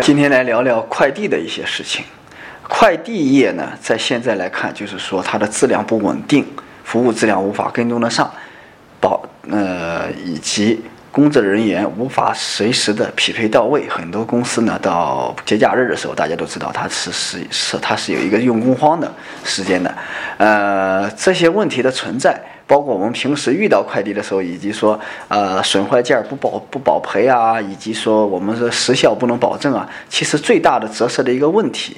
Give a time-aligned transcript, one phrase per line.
[0.00, 2.04] 今天来聊聊快递的一些事情。
[2.66, 6.46] 快递业呢，在现在来看，就是说它的质量不稳定，
[6.84, 8.32] 服务质量无法跟踪得上，
[9.00, 10.82] 保呃以及。
[11.12, 19.12] 工作人员无法随时的匹配到位，很多公司呢，到节假日的时候，大家都知道它是是是它是有一个用工荒的
[19.42, 19.92] 时间的，
[20.38, 22.40] 呃，这些问题的存在，
[22.70, 31.96] 包括我们平时遇到快递的时候，以及说呃损坏件不保不保赔啊，以及说我们说时效不能保证啊，其实最大的折射的一个问题，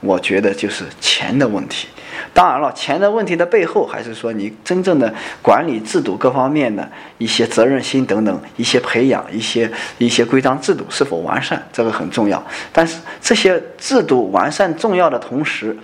[0.00, 1.88] 我觉得就是钱的问题。
[2.32, 5.12] 当然了，钱的问题的背后，还是说你真正的
[5.42, 12.42] 管理制度各方面的一些责任心等等，一些培养，一些一些规章制度是否完善，这个很重要。
[12.72, 15.76] 但是这些制度完善重要的同时，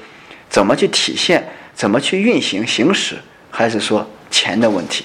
[0.49, 3.17] 怎么去体现，怎么去运行行使，
[3.51, 5.05] 还是说钱的问题。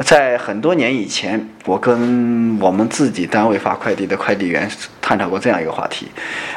[0.00, 6.08] 在很多年以前，我跟我们自己单位发快递的快递员探讨过这样一个话题，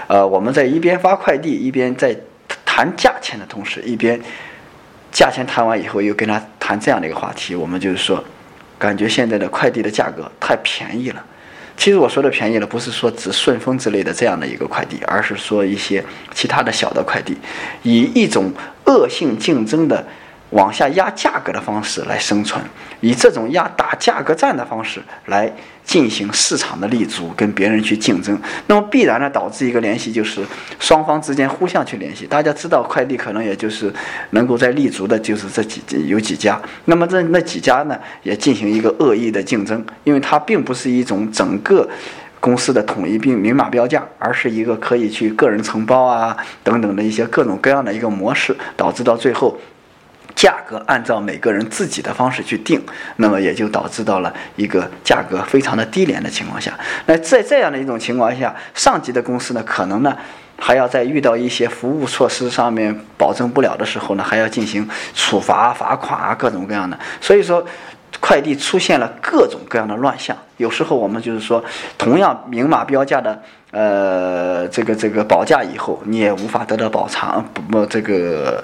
[0.07, 2.15] 呃，我们在一边发快递，一边在。
[2.63, 4.21] 谈价钱的同时，一边
[5.11, 7.55] 价钱谈完以后，又跟他谈这样的一个话题。
[7.55, 8.23] 我们就是说，
[8.77, 11.25] 感觉现在的快递的价格太便宜了。
[11.75, 17.35] 其实我说的便宜了，不是说指顺丰之类的这样的一个快递，而是说一些其他的小的快递，
[17.81, 18.53] 以一种
[18.85, 20.05] 恶性竞争的。
[20.51, 22.63] 往下压价格的方式来生存，
[23.01, 25.53] 以这种压打价格战的方式来
[25.83, 30.41] 进行市场的立足，跟别人去竞争，那么必然呢导致一个联系，就是
[30.79, 32.25] 双方之间互相去联系。
[32.25, 33.93] 大家知道，快递可能也就是
[34.29, 36.57] 能够在立足的，就是这几有几家。
[36.85, 41.85] 那么这那几家呢，也进行一个恶意的竞争，因为它并不是一种整个
[42.39, 49.57] 公司的统一并明码标价，而是一个可以去个人承包啊等等的一些各种各样的一个模式，导致到最后。
[50.37, 52.79] 价格按照每个人自己的方式去定，
[53.15, 56.71] 那么也就导致到了一个价格非常的低廉的情况下。
[57.07, 60.15] 那在这样的一种情况下，上级的公司呢，可能呢
[60.59, 66.95] 还要在遇到一些服务措施上面保证不了的时候呢，还要进行处罚、罚款啊，各种各样的。
[67.19, 67.65] 所以说，
[68.19, 70.37] 快递出现了各种各样的乱象。
[70.57, 71.63] 有时候我们就是说，
[71.97, 78.63] 同样明码标价的，呃，这个这个保价以后，你也无法得到保偿，不这个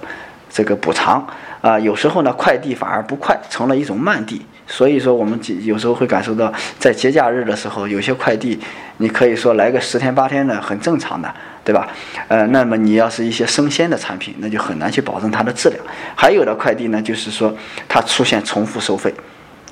[0.53, 1.27] 这个补偿。
[1.61, 4.45] 啊，有时候呢，快递反而不快，成了一种慢递。
[4.67, 8.59] 所以说，我们有时候会感受到，在节假日的时候，有些快递，
[8.97, 11.33] 你可以说来个十天八天的，很正常的，
[11.63, 11.87] 对吧？
[12.27, 15.81] 呃，那么你要是一些生鲜的产品，那就很难去保证它的质量。
[16.15, 17.53] 还有的快递呢，就是说
[17.87, 19.13] 它出现重复收费，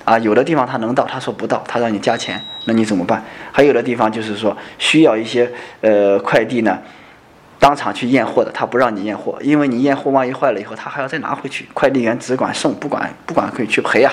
[0.06, 3.24] 啊，有的地方它能到，他说不到，他让你加钱，那你怎么办？
[3.52, 5.50] 还有的地方就是说需要一些
[5.82, 6.78] 呃快递呢。
[7.62, 11.68] 当场去验货的，他不让你验货，因为你验货万一坏了以后，他还要再拿回去。
[11.76, 14.12] 快递员只管送，不管不管可以去赔啊。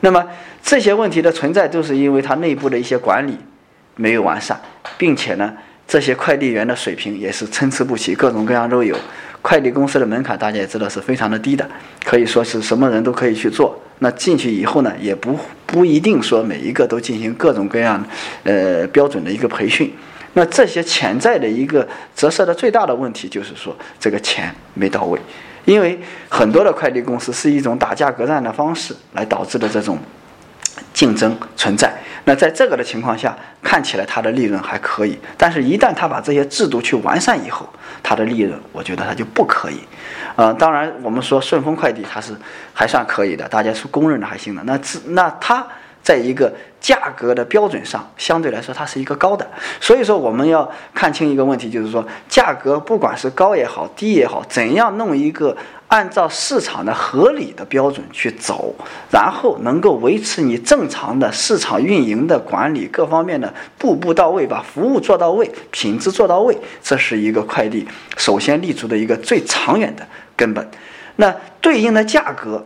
[0.00, 0.22] 那么
[0.62, 3.34] 这些问题的存在，都是因为他内部的一些管理
[3.94, 4.60] 没有完善，
[4.98, 5.54] 并且呢，
[5.88, 8.94] 这些快递员的水平也是参差不齐，各种各样都有。
[9.40, 11.66] 快递公司的门槛大家也知道是非常的低的，
[12.04, 13.80] 可以说是什么人都可以去做。
[14.00, 18.04] 那进去以后呢，也不不一定说每一个都进行各种各样
[18.44, 19.90] 呃标准的一个培训。
[20.38, 25.18] 那这些潜在的一个折射的最大的问题，就是说这个钱没到位，
[25.64, 25.98] 因为
[26.28, 29.98] 很多的快递公司是一种打价格战的方式来导致的这种
[30.92, 31.90] 竞争存在。
[32.24, 37.66] 那在这个的情况下，看起来它的利润还可以，但是一旦它把这些制度去完善以后，
[38.02, 39.80] 它的利润，我觉得它就不可以。
[40.34, 42.34] 呃，当然我们说顺丰快递它是
[42.74, 44.62] 还算可以的，大家是公认的还行的。
[44.64, 45.66] 那那它。
[46.06, 49.44] 在一个价格的标准上，相对来说它是一个高的，
[49.80, 55.56] 所以说我们要看清一个问题，就是说价格不管是高也好，低也好，怎样弄一个
[55.88, 58.72] 按照市场的合理的标准去走，
[59.10, 67.84] 然后能够维持你正常的市场运营的管理各方面的步步到位，把服务做到位，品质做到位，这是一个快递
[68.16, 70.06] 首先立足的一个最长远的
[70.36, 70.64] 根本。
[71.16, 72.64] 那对应的价格。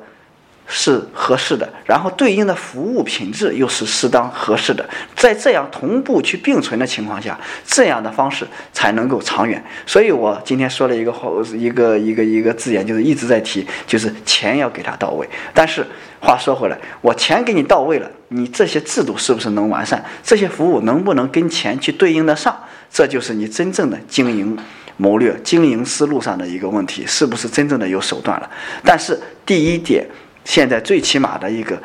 [0.73, 7.37] 是合适的，然后对应的服务品质又是适当合适的，在这样同步去并存的情况下，
[7.67, 9.61] 这样的方式才能够长远。
[9.85, 15.29] 所以我今天说了一个话，一个一个一个字眼，就是一直在提，就是钱要给他到位。
[15.53, 15.85] 但是
[16.21, 20.05] 话说回来，我钱给你到位了，你这些制度是不是能完善？
[20.23, 22.57] 这些服务能不能跟钱去对应得上？
[22.93, 24.57] 这就是你真正的经营
[24.97, 28.49] 谋略、经营思路上的一个问题，是不是真正的有手段了？
[28.85, 30.07] 但是第一点。
[30.45, 31.81] 现在最起码的一个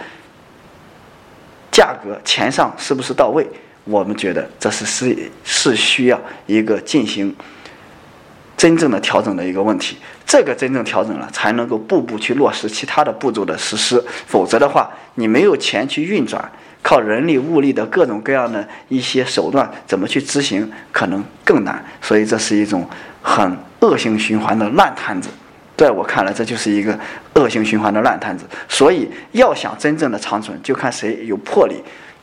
[1.71, 3.45] 价格钱上是不是到位？
[3.83, 7.35] 我们觉得这是是是需要一个进行
[8.57, 9.97] 真正的调整的一个问题。
[10.25, 14.03] 这个真正调整了，才能够步步去落实其他的步骤的实施。
[14.25, 16.51] 否则的话，你没有钱去运转
[16.81, 21.85] 靠人力物力的各种各样的一些手段怎么去执行，可能更难。
[22.01, 22.89] 所以这是一种
[23.21, 25.29] 很恶性循环的烂摊子。
[25.77, 26.97] 在我看来，这就是一个
[27.35, 28.45] 恶性循环的烂摊子。
[28.67, 31.75] 所以要想真正的长存，就看谁有魄力，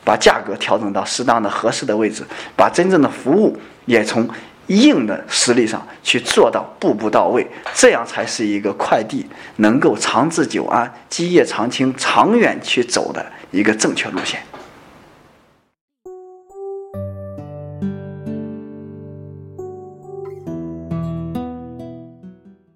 [0.03, 2.23] 把价格调整到适当的、合适的位置，
[2.55, 4.29] 把真正的服务也从。
[4.67, 9.25] 硬的实力上去做到步步到位，这样才是一个快递
[9.57, 14.39] 能够长治久安、基业长青、长远去走的一个正确路线。